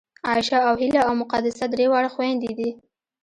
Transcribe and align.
عایشه 0.27 0.57
او 0.67 0.73
هیله 0.81 1.01
او 1.07 1.13
مقدسه 1.21 1.65
درې 1.73 1.85
واړه 1.89 2.09
خوېندې 2.13 2.51
دي 2.57 2.69